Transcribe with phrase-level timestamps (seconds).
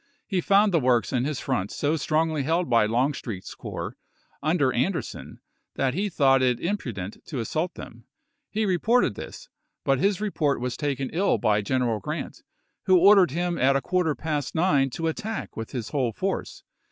[0.25, 3.97] He found the works in his front so strongly held by Longstreet's corps,
[4.41, 5.41] under Ander son,
[5.75, 8.05] that he thought it imprudent to assault them;
[8.49, 9.47] he reported this,
[9.83, 12.41] but his report was taken ill by G eneral Grant,
[12.87, 16.63] who ordered him at a quarter past nine to attack with his whole force.